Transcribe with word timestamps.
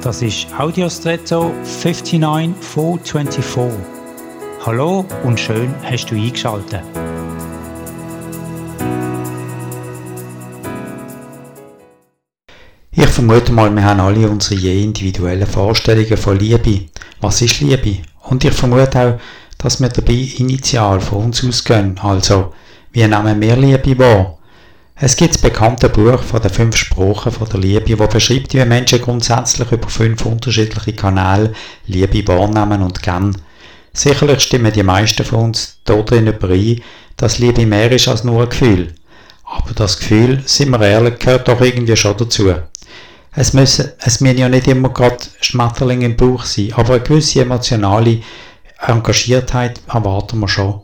Das 0.00 0.22
ist 0.22 0.46
Audiostretto 0.56 1.52
59424. 1.64 3.80
Hallo 4.64 5.04
und 5.24 5.40
schön 5.40 5.74
hast 5.82 6.06
du 6.06 6.14
eingeschaltet. 6.14 6.84
Ich 12.92 13.08
vermute 13.08 13.52
mal, 13.52 13.74
wir 13.74 13.82
haben 13.82 13.98
alle 13.98 14.30
unsere 14.30 14.60
je 14.60 14.84
individuellen 14.84 15.48
Vorstellungen 15.48 16.16
von 16.16 16.38
Liebe. 16.38 16.82
Was 17.20 17.42
ist 17.42 17.60
Liebe? 17.60 17.96
Und 18.22 18.44
ich 18.44 18.52
vermute 18.52 19.00
auch, 19.00 19.18
dass 19.58 19.80
wir 19.80 19.88
dabei 19.88 20.28
initial 20.36 21.00
von 21.00 21.24
uns 21.24 21.44
ausgehen. 21.44 21.98
Also, 22.00 22.54
wie 22.92 23.04
nehmen 23.04 23.40
wir 23.40 23.56
Liebe 23.56 23.98
wahr? 23.98 24.37
Es 25.00 25.14
gibt 25.14 25.40
bekannte 25.42 25.88
Buch 25.88 26.20
von 26.24 26.42
den 26.42 26.50
fünf 26.50 26.74
Sprachen 26.74 27.30
von 27.30 27.48
der 27.48 27.60
Liebe, 27.60 27.96
wo 28.00 28.08
beschreibt, 28.08 28.54
wie 28.54 28.64
Menschen 28.64 29.00
grundsätzlich 29.00 29.70
über 29.70 29.88
fünf 29.88 30.26
unterschiedliche 30.26 30.92
Kanäle 30.92 31.52
Liebe 31.86 32.26
wahrnehmen 32.26 32.82
und 32.82 33.00
geben. 33.00 33.40
Sicherlich 33.92 34.40
stimmen 34.40 34.72
die 34.72 34.82
meisten 34.82 35.24
von 35.24 35.44
uns 35.44 35.78
darin 35.84 36.26
überein, 36.26 36.80
dass 37.16 37.38
Liebe 37.38 37.64
mehr 37.64 37.92
ist 37.92 38.08
als 38.08 38.24
nur 38.24 38.42
ein 38.42 38.48
Gefühl. 38.48 38.92
Aber 39.44 39.72
das 39.72 40.00
Gefühl, 40.00 40.42
sind 40.46 40.70
wir 40.70 40.80
ehrlich, 40.80 41.20
gehört 41.20 41.46
doch 41.46 41.60
irgendwie 41.60 41.96
schon 41.96 42.16
dazu. 42.16 42.52
Es 43.36 43.52
müssen, 43.52 43.92
es 44.00 44.20
müssen 44.20 44.38
ja 44.38 44.48
nicht 44.48 44.66
immer 44.66 44.88
gerade 44.88 45.18
Schmetterlinge 45.40 46.06
im 46.06 46.16
Bauch 46.16 46.44
sein, 46.44 46.72
aber 46.72 46.94
eine 46.94 47.04
gewisse 47.04 47.42
emotionale 47.42 48.22
Engagiertheit 48.84 49.80
erwarten 49.86 50.40
wir 50.40 50.48
schon. 50.48 50.80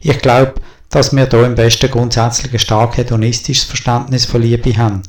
Ich 0.00 0.18
glaube, 0.18 0.54
dass 0.90 1.14
wir 1.14 1.28
hier 1.28 1.46
im 1.46 1.56
Westen 1.56 1.90
grundsätzlich 1.90 2.52
ein 2.52 2.58
stark 2.58 2.96
hedonistisches 2.96 3.64
Verständnis 3.64 4.24
von 4.24 4.42
Liebe 4.42 4.76
haben. 4.76 5.02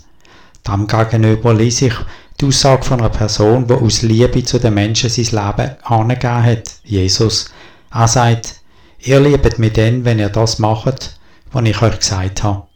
Dem 0.67 0.85
gegenüber 0.85 1.53
lese 1.55 1.87
ich 1.87 1.95
die 2.39 2.45
Aussage 2.45 2.83
von 2.83 2.99
einer 2.99 3.09
Person, 3.09 3.65
die 3.67 3.73
aus 3.73 4.03
Liebe 4.03 4.43
zu 4.43 4.59
den 4.59 4.75
Menschen 4.75 5.09
sein 5.09 5.25
Leben 5.25 5.75
angegeben 5.83 6.43
hat, 6.43 6.69
Jesus. 6.83 7.51
Er 7.91 8.07
sagt, 8.07 8.61
ihr 8.99 9.19
liebt 9.19 9.57
mich 9.57 9.73
dann, 9.73 10.05
wenn 10.05 10.19
ihr 10.19 10.29
das 10.29 10.59
macht, 10.59 11.19
was 11.51 11.65
ich 11.65 11.81
euch 11.81 11.99
gesagt 11.99 12.43
habe. 12.43 12.67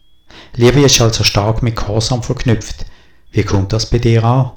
Liebe 0.56 0.80
ist 0.80 1.00
also 1.00 1.22
stark 1.22 1.62
mit 1.62 1.76
Gehorsam 1.76 2.22
verknüpft. 2.22 2.86
Wie 3.30 3.44
kommt 3.44 3.72
das 3.72 3.86
bei 3.86 3.98
dir 3.98 4.24
an? 4.24 4.50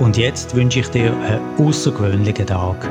Und 0.00 0.16
jetzt 0.16 0.54
wünsche 0.54 0.80
ich 0.80 0.88
dir 0.88 1.12
einen 1.12 1.40
außergewöhnlichen 1.58 2.46
Tag. 2.46 2.88